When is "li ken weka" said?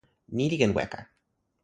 0.51-0.99